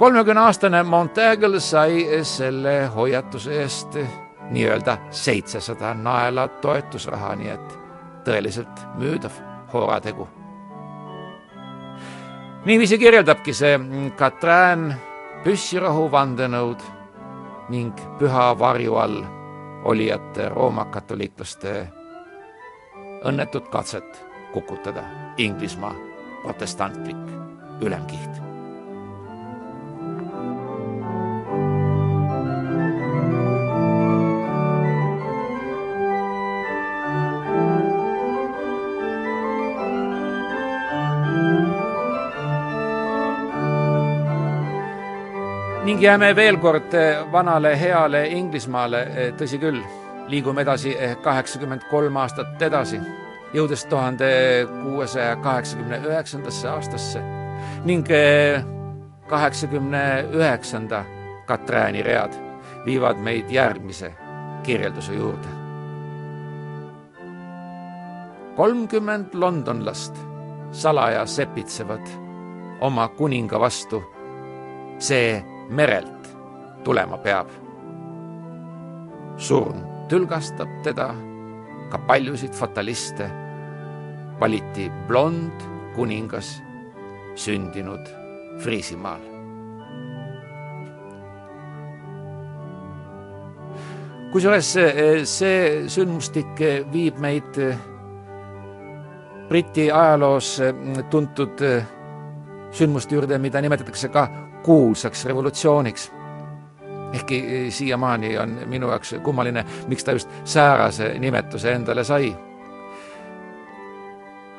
[0.00, 3.98] kolmekümne aastane Montagle sai selle hoiatuse eest
[4.50, 7.74] nii-öelda seitsesada naela toetusraha, nii et
[8.24, 9.36] tõeliselt müüdav
[9.72, 10.28] hoorategu.
[12.64, 13.76] niiviisi kirjeldabki see
[14.16, 14.94] Katrin
[15.44, 16.80] püssirahu vandenõud
[17.68, 19.22] ning püha varju all
[19.84, 21.88] olijate Rooma katoliiklaste
[23.24, 25.04] õnnetut katset kukutada
[25.36, 25.94] Inglismaa
[26.42, 27.26] protestantlik
[27.80, 28.49] ülemkiht
[46.00, 49.80] jääme veel kord eh, vanale heale Inglismaale, eh, tõsi küll,
[50.32, 53.00] liigume edasi eh, kaheksakümmend kolm aastat edasi,
[53.52, 54.30] jõudes tuhande
[54.70, 57.22] kuuesaja kaheksakümne üheksandasse aastasse
[57.84, 58.08] ning
[59.28, 61.04] kaheksakümne üheksanda
[61.46, 62.36] Katrääni read
[62.86, 64.12] viivad meid järgmise
[64.62, 65.48] kirjelduse juurde.
[68.56, 70.16] kolmkümmend londonlast
[70.72, 72.06] salaja sepitsevad
[72.80, 74.02] oma kuninga vastu.
[74.98, 76.30] see merelt
[76.84, 77.48] tulema peab.
[79.36, 81.14] surm tülgastab teda,
[81.90, 83.30] ka paljusid fataliste
[84.40, 85.62] valiti blond
[85.94, 86.62] kuningas
[87.34, 88.08] sündinud
[88.60, 89.20] Friisimaal.
[94.32, 94.74] kusjuures
[95.26, 96.60] see sündmustik
[96.92, 97.56] viib meid
[99.48, 100.60] Briti ajaloos
[101.10, 101.58] tuntud
[102.70, 104.28] sündmuste juurde, mida nimetatakse ka
[104.62, 106.10] kuulsaks revolutsiooniks.
[107.12, 112.36] ehkki siiamaani on minu jaoks kummaline, miks ta just säärase nimetuse endale sai.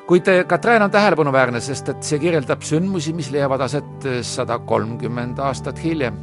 [0.06, 5.84] kuid Katrin on tähelepanuväärne, sest et see kirjeldab sündmusi, mis leiavad aset sada kolmkümmend aastat
[5.84, 6.16] hiljem.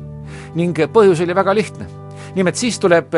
[0.56, 1.88] ning põhjus oli väga lihtne
[2.36, 3.14] nimelt siis tuleb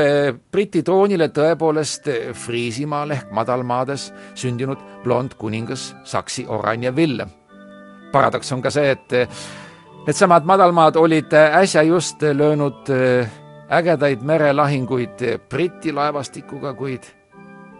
[0.52, 7.30] Briti troonile tõepoolest Friisimaal ehk madalmaades sündinud blond kuningas Saksi Oranje Villem.
[8.12, 9.14] paradoks on ka see, et
[10.08, 13.30] Needsamad madalmaad olid äsja just löönud äh,
[13.70, 17.04] ägedaid merelahinguid Briti laevastikuga, kuid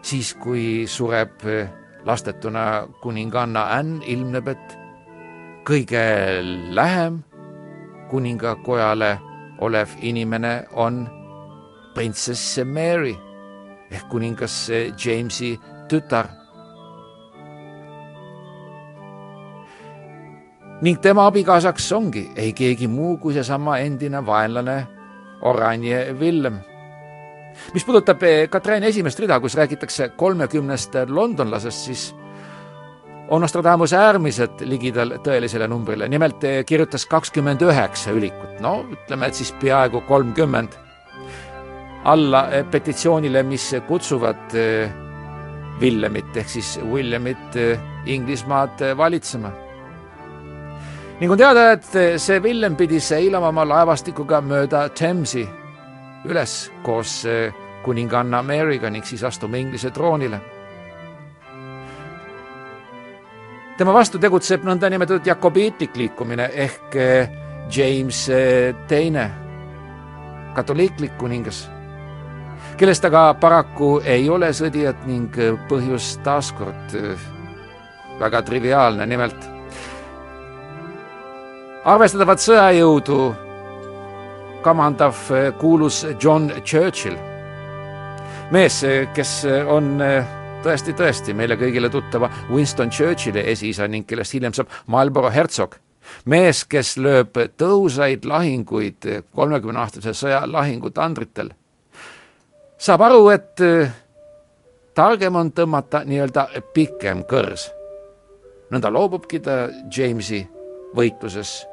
[0.02, 1.70] siis, kui sureb äh,
[2.06, 4.78] lastetuna kuninganna Anne, ilmneb, et
[5.66, 6.04] kõige
[6.70, 7.24] lähem
[8.10, 9.18] kuningakojale
[9.62, 11.08] olev inimene on
[11.96, 13.16] printsess Mary
[13.92, 14.68] ehk kuningas
[15.06, 15.56] Jamesi
[15.90, 16.41] tütar
[20.82, 24.78] ning tema abikaasaks ongi ei keegi muu kui seesama endine vaenlane
[25.42, 26.58] Oranje Villem.
[27.74, 32.16] mis puudutab eh, Katrini esimest rida, kus räägitakse kolmekümnest londonlasest, siis
[33.30, 39.38] on Nostradamus äärmiselt ligidal tõelisele numbrile, nimelt eh, kirjutas kakskümmend üheksa ülikut, no ütleme, et
[39.38, 40.78] siis peaaegu kolmkümmend,
[42.06, 44.58] alla eh, petitsioonile, mis kutsuvad
[45.82, 47.58] Willemit ehk siis Williamit
[48.06, 49.52] Inglismaad valitsema
[51.22, 51.86] ning on teada, et
[52.18, 55.44] see Villem pidi seilama oma laevastikuga mööda Thamesi
[56.26, 57.54] üles koos eh,
[57.86, 60.42] kuninganna Maryga ning siis astuma Inglise troonile.
[63.78, 67.30] tema vastu tegutseb nõndanimetatud jakobiitlik liikumine ehk eh,
[67.74, 69.30] James eh, teine,
[70.58, 71.64] katoliiklik kuningas,
[72.78, 75.38] kellest aga paraku ei ole sõdijat ning
[75.70, 76.98] põhjus taaskord
[78.20, 79.61] väga triviaalne, nimelt
[81.82, 83.20] arvestatavat sõjajõudu
[84.62, 87.18] kamandav eh, kuulus John Churchill,
[88.54, 89.96] mees, eh, kes eh, on
[90.62, 95.80] tõesti-tõesti meile kõigile tuttava Winston Churchilli esiisa ning kellest hiljem saab Marlborough hertsog.
[96.26, 101.50] mees, kes lööb tõhusaid lahinguid kolmekümne aastase sõja lahingutandritel,
[102.78, 103.62] saab aru, et
[104.94, 107.72] targem on tõmmata nii-öelda pikem kõrs.
[108.70, 110.48] nõnda loobubki ta Jamesi
[110.96, 111.71] võitluses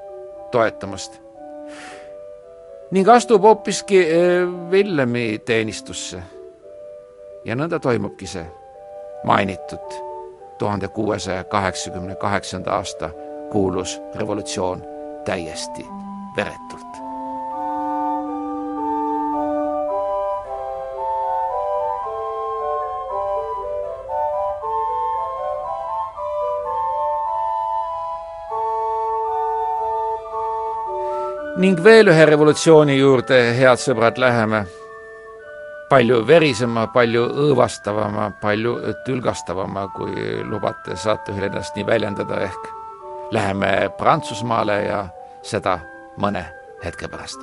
[0.50, 1.20] toetamast.
[2.90, 4.06] ning astub hoopiski
[4.70, 6.22] Villemi eh, teenistusse.
[7.44, 8.46] ja nõnda toimubki see
[9.24, 9.98] mainitud
[10.58, 13.10] tuhande kuuesaja kaheksakümne kaheksanda aasta
[13.50, 14.84] kuulus revolutsioon
[15.24, 15.86] täiesti
[16.36, 17.07] veretult
[31.58, 34.66] ning veel ühe revolutsiooni juurde, head sõbrad, läheme.
[35.88, 38.74] palju verisema, palju õõvastavama, palju
[39.06, 42.68] tülgastavama, kui lubate saatejuhil ennast nii väljendada, ehk
[43.32, 45.06] läheme Prantsusmaale ja
[45.42, 45.78] seda
[46.20, 46.44] mõne
[46.84, 47.40] hetke pärast.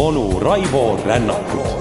[0.00, 1.79] onu Raivo Rännakut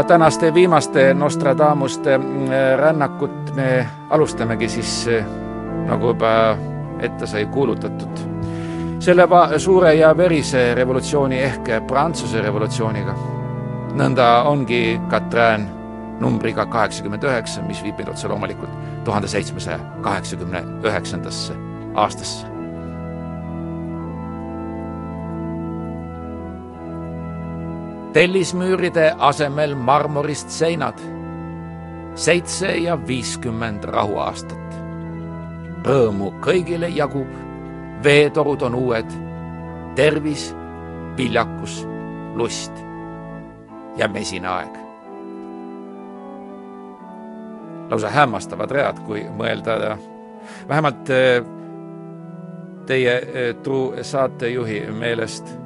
[0.00, 5.08] ja tänaste viimaste Nostradamuste mm, rännakut me alustamegi siis,
[5.86, 6.56] nagu juba
[7.00, 8.22] ette sai kuulutatud,
[8.98, 13.14] selle suure ja verise revolutsiooni ehk Prantsuse revolutsiooniga.
[13.92, 15.68] nõnda ongi Katrin
[16.20, 21.52] numbriga kaheksakümmend üheksa, mis viib meid otse loomulikult tuhande seitsmesaja kaheksakümne üheksandasse
[21.94, 22.49] aastasse
[28.12, 30.98] tellismüüride asemel marmorist seinad.
[32.14, 34.74] seitse ja viiskümmend rahuaastat.
[35.86, 37.28] Rõõmu kõigile jagub,
[38.04, 39.12] veetorud on uued,
[39.96, 40.50] tervis,
[41.16, 41.86] viljakus,
[42.34, 42.72] lust.
[43.96, 44.74] ja mesine aeg.
[47.90, 49.96] lausa hämmastavad read, kui mõelda
[50.68, 51.08] vähemalt
[52.86, 53.14] teie
[53.62, 55.59] truu saatejuhi meelest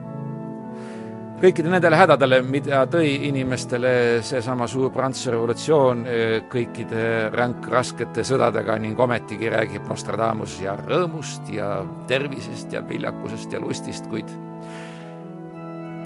[1.44, 3.90] kõikide nendele hädadele, mida tõi inimestele
[4.24, 6.04] seesama suur Prantsuse revolutsioon
[6.52, 11.68] kõikide ränk-raskete sõdadega ning ometigi räägib Nostradamus ja rõõmust ja
[12.08, 14.32] tervisest ja viljakusest ja lustist, kuid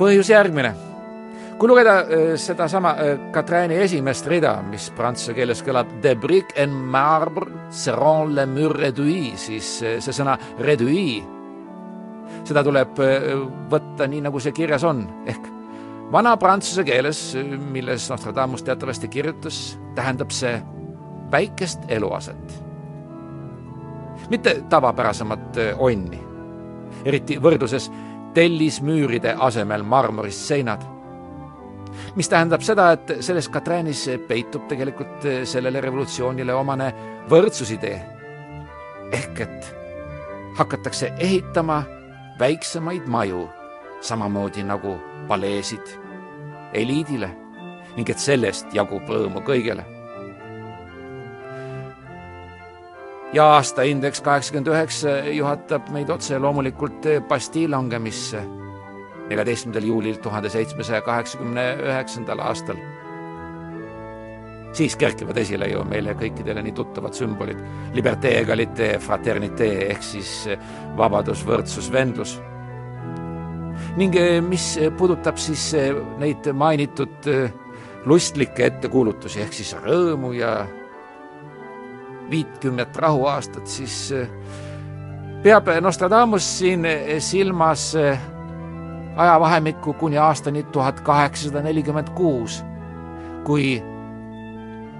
[0.00, 0.74] põhjus järgmine.
[1.58, 2.04] kui lugeda
[2.38, 2.94] sedasama
[3.34, 9.38] Catraini esimest rida, mis prantsuse keeles kõlab de brique en marbre seront le mur réduit,
[9.38, 11.37] siis see sõna réduit
[12.44, 13.30] seda tuleb äh,
[13.70, 15.48] võtta nii, nagu see kirjas on, ehk
[16.12, 17.20] vana prantsuse keeles,
[17.72, 20.56] milles Nostradamus teatavasti kirjutas, tähendab see
[21.30, 22.62] väikest eluaset.
[24.30, 26.20] mitte tavapärasemat äh, onni,
[27.04, 27.90] eriti võrdluses
[28.34, 30.82] tellismüüride asemel marmorist seinad.
[32.16, 36.92] mis tähendab seda, et selles Katräänis peitub tegelikult äh, sellele revolutsioonile omane
[37.30, 38.00] võrdsusidee.
[39.12, 39.74] ehk et
[40.56, 41.84] hakatakse ehitama
[42.38, 43.48] väiksemaid maju,
[44.00, 44.96] samamoodi nagu
[45.28, 45.94] paleesid
[46.72, 47.30] eliidile
[47.96, 49.84] ning et sellest jagub rõõmu kõigele.
[53.32, 58.40] ja aastaindeks kaheksakümmend üheksa juhatab meid otse loomulikult Bastille langemisse
[59.28, 62.80] neljateistkümnendal juulil tuhande seitsmesaja kaheksakümne üheksandal aastal
[64.72, 67.60] siis kerkivad esile ju meile kõikidele nii tuttavad sümbolid.
[67.96, 70.60] Liberté, egalite, fraternité ehk siis eh,
[70.96, 72.38] vabadus, võrdsus, vendlus.
[73.98, 77.28] ning eh, mis puudutab siis eh, neid mainitud
[78.06, 80.66] lustlikke ettekuulutusi ehk siis rõõmu ja
[82.30, 84.12] viitkümmet rahuaastat, siis
[85.42, 86.84] peab Nostradamus siin
[87.24, 87.94] silmas
[89.16, 92.62] ajavahemikku kuni aastani tuhat kaheksasada nelikümmend kuus,
[93.44, 93.80] kui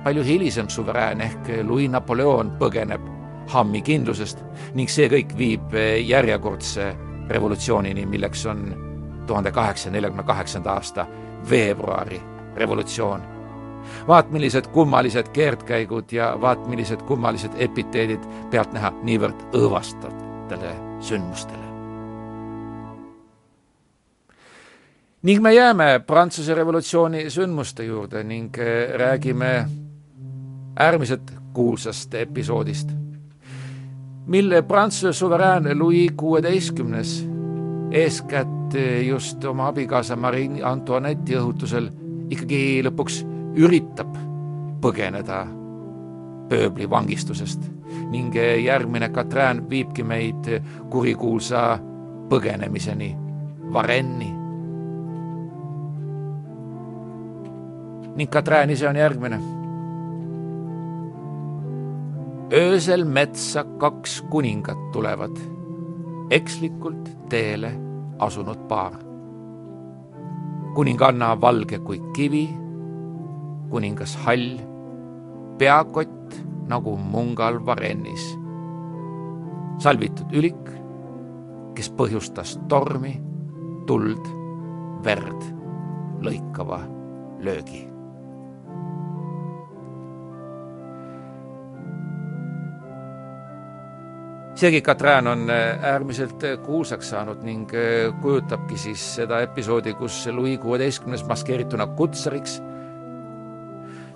[0.09, 3.02] palju hilisem suverään ehk Louis Napoleon põgeneb
[3.52, 4.38] Hammi kindlusest
[4.72, 5.74] ning see kõik viib
[6.09, 6.86] järjekordse
[7.28, 8.62] revolutsioonini, milleks on
[9.28, 11.04] tuhande kaheksasaja neljakümne kaheksanda aasta
[11.50, 12.20] veebruari
[12.56, 13.20] revolutsioon.
[14.09, 21.68] vaat millised kummalised keerdkäigud ja vaat millised kummalised epiteedid pealtnäha niivõrd õõvastavatele sündmustele.
[25.22, 28.56] ning me jääme Prantsuse revolutsiooni sündmuste juurde ning
[28.96, 29.68] räägime
[30.79, 32.93] äärmiselt kuulsast episoodist,
[34.26, 37.29] mil Prantsuse suverään Louis kuueteistkümnes
[37.91, 38.74] eeskätt
[39.07, 41.89] just oma abikaasa Marie Antoinette'i õhutusel
[42.31, 43.22] ikkagi lõpuks
[43.57, 44.12] üritab
[44.83, 45.47] põgeneda
[46.49, 47.64] pööbli vangistusest
[48.12, 50.51] ning järgmine Katrin viibki meid
[50.91, 51.79] kurikuulsa
[52.29, 53.16] põgenemiseni
[53.72, 54.35] Varenni.
[58.16, 59.57] ning Katrin ise on järgmine
[62.53, 65.36] öösel metsa kaks kuningat tulevad,
[66.30, 67.72] ekslikult teele
[68.18, 68.92] asunud paar.
[70.74, 72.49] kuninganna valge kui kivi,
[73.70, 74.61] kuningas hall,
[75.59, 76.38] peakott
[76.68, 78.38] nagu mungal varennis.
[79.78, 80.72] salvitud ülik,
[81.74, 83.20] kes põhjustas tormi,
[83.86, 84.24] tuld,
[85.05, 85.44] verd,
[86.20, 86.80] lõikava
[87.40, 87.97] löögi
[94.59, 100.26] Sergei Katran on äh, äärmiselt äh, kuulsaks saanud ning äh, kujutabki siis seda episoodi, kus
[100.34, 102.56] Louis kuueteistkümnes maskeerituna kutsariks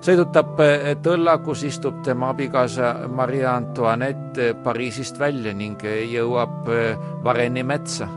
[0.03, 0.59] sõidutab
[1.07, 5.78] tõlla, kus istub tema abikaasa Marie Antoinette Pariisist välja ning
[6.11, 6.66] jõuab
[7.22, 8.11] Varenni metsa.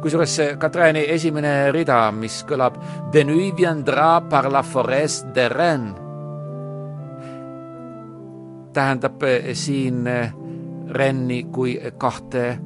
[0.00, 2.80] kusjuures see Katrani esimene rida, mis kõlab
[3.12, 5.99] De nuit viendra par la forest de Rennes
[8.72, 10.32] tähendab eh, siin eh,
[10.90, 12.58] Renni kui kahte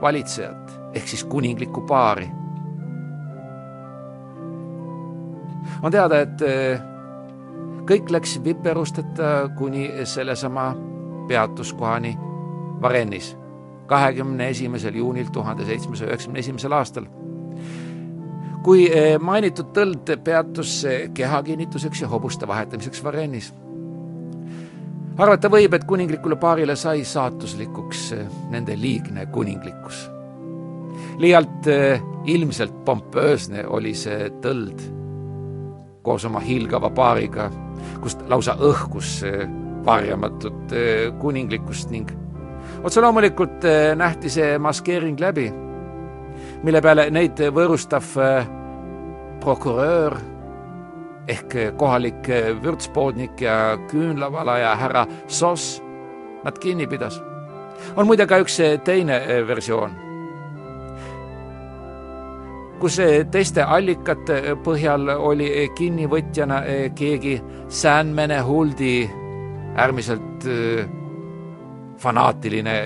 [0.00, 2.30] valitsejat ehk siis kuninglikku paari.
[5.82, 6.80] on teada, et eh,
[7.86, 10.74] kõik läks viperusteta kuni sellesama
[11.28, 12.18] peatuskohani
[12.82, 13.36] Varennis
[13.86, 17.06] kahekümne esimesel juunil tuhande seitsmesaja üheksakümne esimesel aastal.
[18.62, 18.90] kui
[19.20, 23.54] mainitud tõld peatus keha kinnituseks ja hobuste vahetamiseks Varennis
[25.18, 30.08] arvata võib, et kuninglikule paarile sai saatuslikuks eh, nende liigne kuninglikkus.
[31.18, 34.80] liialt eh, ilmselt pompöösne oli see tõld
[36.02, 37.50] koos oma hiilgava paariga,
[38.00, 39.44] kust lausa õhkus eh,
[39.84, 40.72] varjamatut
[41.18, 42.10] kuninglikkust ning
[42.84, 43.64] otse loomulikult
[43.96, 45.46] nähti see maskeering läbi,
[46.62, 48.04] mille peale neid võõrustav
[49.40, 50.18] prokurör
[51.30, 52.28] ehk kohalik
[52.62, 55.82] vürtspoodnik ja küünlavalaja härra Sos
[56.44, 57.20] nad kinni pidas.
[57.96, 59.16] on muide ka üks teine
[59.48, 59.94] versioon,
[62.80, 62.98] kus
[63.32, 66.60] teiste allikate põhjal oli kinnivõtjana
[66.94, 69.10] keegi Sandmene Huldi
[69.76, 70.46] äärmiselt
[72.00, 72.76] fanaatiline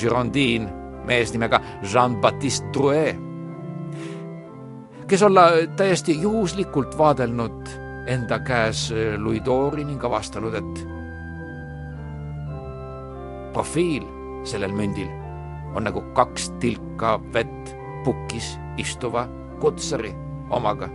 [0.00, 0.68] Girondin,
[1.06, 3.16] mees nimega Jean-Baptiste Drouet,
[5.06, 8.88] kes olla täiesti juhuslikult vaadelnud enda käes
[9.18, 10.84] Louis d'Ori ning avastanud, et
[13.54, 14.04] profiil
[14.44, 15.08] sellel mündil
[15.74, 17.74] on nagu kaks tilka vett
[18.04, 19.26] pukis istuva
[19.62, 20.12] kutsari
[20.50, 20.90] omaga.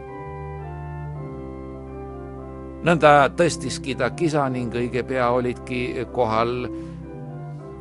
[2.80, 6.70] nõnda tõstiski ta kisa ning õige pea olidki kohal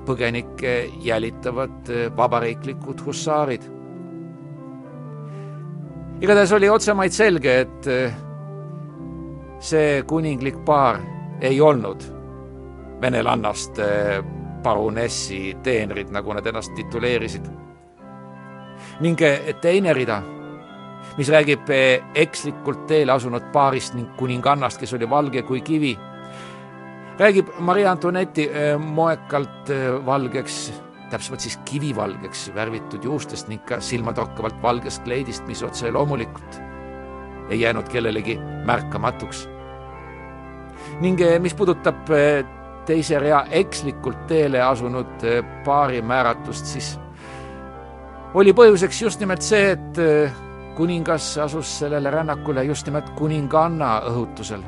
[0.08, 0.72] põgenikke
[1.04, 3.62] jälitavad vabariiklikud hussaarid.
[6.20, 7.86] igatahes oli otsemaid selge, et
[9.60, 11.00] see kuninglik paar
[11.40, 12.02] ei olnud
[13.00, 13.78] venelannast
[14.62, 17.46] parunessi teenrid, nagu nad ennast tituleerisid.
[19.00, 19.18] ning
[19.60, 20.22] teine rida,
[21.18, 21.70] mis räägib
[22.14, 25.98] ekslikult teele asunud paarist ning kuningannast, kes oli valge kui kivi,
[27.18, 28.48] räägib Maria Antonetti
[28.78, 29.70] moekalt
[30.06, 30.72] valgeks,
[31.10, 36.67] täpsemalt siis kivivalgeks värvitud juustest ning ka silmatorkavalt valgest kleidist, mis otse loomulikult
[37.50, 39.48] ei jäänud kellelegi märkamatuks.
[41.00, 42.08] ning mis puudutab
[42.88, 46.94] teise rea ekslikult teele asunud eh, paari määratust, siis
[48.38, 50.40] oli põhjuseks just nimelt see, et eh,
[50.78, 54.64] kuningas asus sellele rännakule just nimelt kuninganna õhutusel.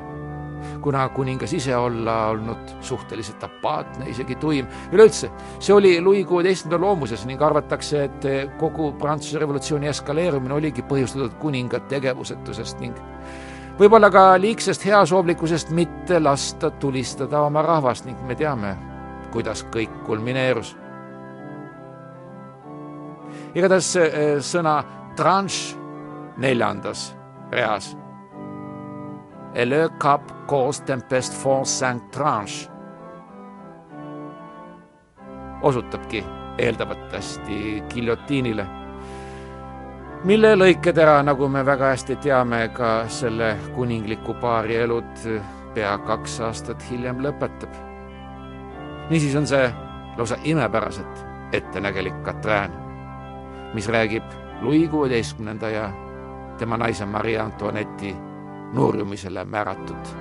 [0.83, 7.27] Kuna kuningas ise olla olnud suhteliselt apaatne, isegi tuim, üleüldse, see oli Louis kuueteistkümnenda loomuses
[7.27, 12.99] ning arvatakse, et kogu Prantsuse revolutsiooni eskaleerumine oligi põhjustatud kuninga tegevusetusest ning
[13.81, 18.77] võib-olla ka liigsest heasoovlikkusest mitte lasta tulistada oma rahvast ning me teame,
[19.33, 20.77] kuidas kõik kulmineerus.
[23.55, 24.83] igatahes eh, sõna
[25.17, 25.77] tranche
[26.39, 27.11] neljandas
[27.51, 27.97] reas.
[29.55, 32.71] Et le cap cause tempest font cinq tranche
[35.63, 36.25] osutabki
[36.59, 38.67] eeldavatasti giljotiinile
[40.25, 45.25] mille lõiketera, nagu me väga hästi teame, ka selle kuningliku paari elud
[45.75, 47.73] pea kaks aastat hiljem lõpetab.
[49.11, 49.71] niisiis on see
[50.17, 52.73] lausa imepäraselt ettenägelik Katrään,
[53.75, 54.25] mis räägib
[54.61, 55.91] Louis kuueteistkümnenda ja
[56.59, 58.17] tema naise Marie Antoinette'i
[58.73, 60.13] nurjumisele määratud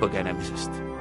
[0.00, 0.93] põgenemisest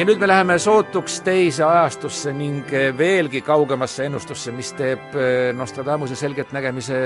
[0.00, 6.16] ja nüüd me läheme sootuks teise ajastusse ning veelgi kaugemasse ennustusse, mis teeb eh, Nostradamuse
[6.16, 7.00] selgeltnägemise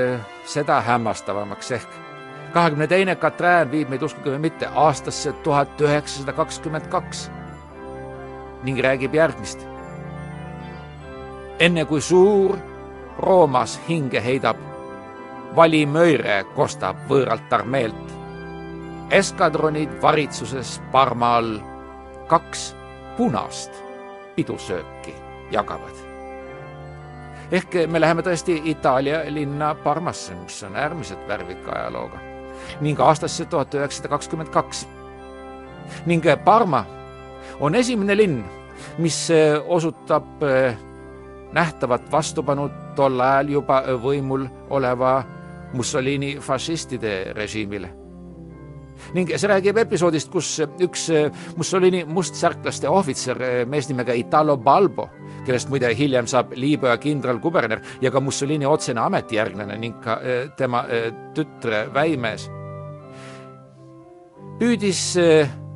[0.46, 1.96] seda hämmastavamaks ehk
[2.54, 7.24] kahekümne teine Katrään viib meid, uskuge või mitte, aastasse tuhat üheksasada kakskümmend kaks
[8.62, 9.66] ning räägib järgmist.
[11.58, 12.54] enne kui suur
[13.18, 14.62] Roomas hinge heidab,
[15.56, 18.14] valimöire kostab võõralt armeelt.
[19.10, 21.58] eskadronid varitsuses Parma all
[22.30, 22.83] kaks
[23.16, 23.70] punast
[24.36, 25.14] pidusööki
[25.52, 25.94] jagavad.
[27.52, 32.18] ehk me läheme tõesti Itaalia linna Parmasse, mis on äärmiselt värvika ajalooga
[32.80, 34.86] ning aastasse tuhat üheksasada kakskümmend kaks.
[36.06, 36.84] ning Parma
[37.60, 38.44] on esimene linn,
[38.98, 39.28] mis
[39.66, 40.42] osutab
[41.52, 45.22] nähtavat vastupanu tol ajal juba võimul oleva
[45.72, 48.03] Mussolini fašistide režiimile
[49.14, 55.08] ning see räägib episoodist, kus üks eh, Mussolini mustsärklaste ohvitser, eh, mees nimega Italo Balbo,
[55.46, 60.84] kellest muide hiljem saab Liibüa kindralkuberner ja ka Mussolini otsene ametijärglane ning ka eh, tema
[61.34, 62.48] tütre väimees,
[64.60, 65.02] püüdis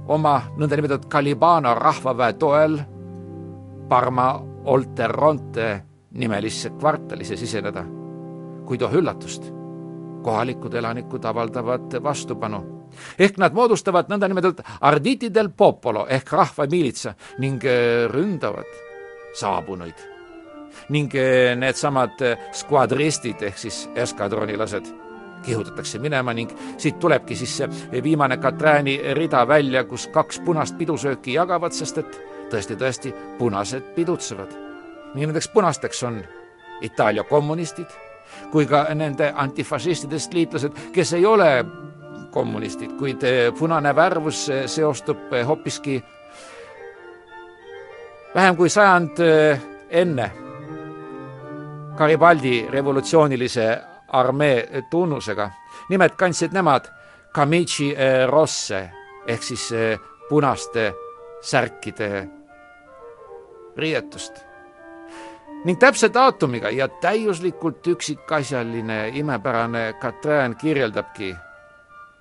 [0.09, 2.79] oma nõndanimetatud Calibano rahvaväe toel
[3.89, 4.31] Parma
[4.69, 5.69] Olteronte
[6.19, 7.85] nimelisse kvartalisse siseneda.
[8.69, 9.47] kuid oh üllatust,
[10.23, 12.78] kohalikud elanikud avaldavad vastupanu
[13.19, 18.71] ehk nad moodustavad nõndanimetatud arditi del popolo ehk rahvamiilitsa ning äh, ründavad
[19.35, 20.07] saabunuid.
[20.89, 24.87] ning äh, needsamad äh, skvadristid ehk siis eskadronilased
[25.43, 31.33] kihutatakse minema ning siit tulebki siis see viimane Katrääni rida välja, kus kaks punast pidusööki
[31.33, 32.19] jagavad, sest et
[32.51, 34.53] tõesti-tõesti punased pidutsevad.
[35.15, 36.23] nii nendeks punasteks on
[36.83, 37.89] Itaalia kommunistid
[38.53, 41.65] kui ka nende antifašistidest liitlased, kes ei ole
[42.31, 43.25] kommunistid, kuid
[43.59, 46.03] punane värvus seostub hoopiski
[48.35, 49.19] vähem kui sajand
[49.91, 50.31] enne
[51.99, 55.51] Garibaldi revolutsioonilise armee tunnusega.
[55.89, 56.87] nimelt kandsid nemad
[57.35, 57.95] Camici
[58.27, 58.91] Rosse
[59.27, 59.71] ehk siis
[60.29, 60.93] punaste
[61.41, 62.29] särkide
[63.77, 64.33] riietust.
[65.65, 71.37] ning täpse daatumiga ja täiuslikult üksikasjaline imepärane Katrin kirjeldabki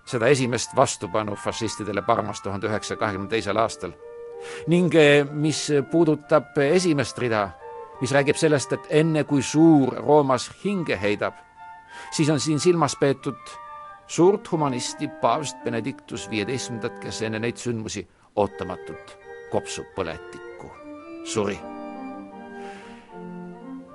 [0.08, 3.92] seda esimest vastupanu fašistidele Parmas tuhande üheksasaja kahekümne teisel aastal.
[4.68, 4.94] ning
[5.32, 7.50] mis puudutab esimest rida
[8.02, 11.38] mis räägib sellest, et enne kui suur Roomas hinge heidab,
[12.12, 13.56] siis on siin silmas peetud
[14.08, 19.18] suurt humanisti paavst Benedictus viieteistkümnendat, kes enne neid sündmusi ootamatult
[19.52, 20.72] kopsupõletikku
[21.26, 21.60] suri.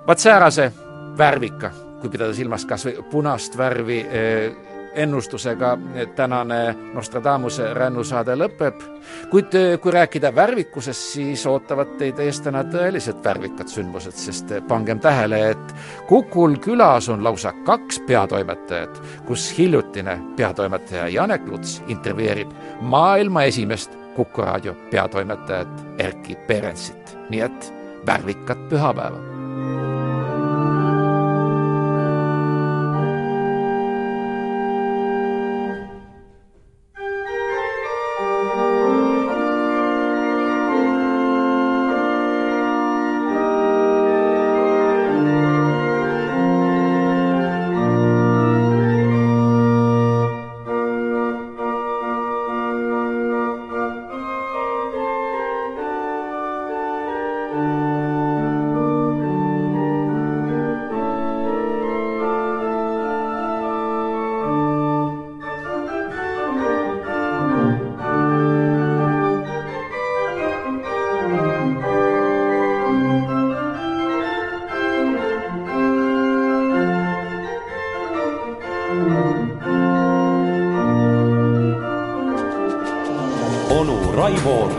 [0.07, 0.71] vaat säärase
[1.17, 5.77] värvika, kui pidada silmas kas või punast värvi eh, ennustusega
[6.15, 8.83] tänane Nostradamuse rännusaade lõpeb,
[9.31, 15.01] kuid eh, kui rääkida värvikusest, siis ootavad teid ees täna tõeliselt värvikad sündmused, sest pangem
[15.03, 15.75] tähele, et
[16.07, 24.41] Kukul külas on lausa kaks peatoimetajat, kus hiljutine peatoimetaja Janek Luts intervjueerib maailma esimest Kuku
[24.41, 27.71] raadio peatoimetajat Erkki Perensit, nii et
[28.05, 29.32] värvikat pühapäeva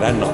[0.05, 0.34] onu Raivo